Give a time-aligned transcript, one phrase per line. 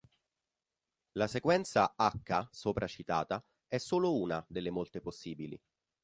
[1.11, 5.61] La sequenza "h" sopracitata è solo una delle molte possibili.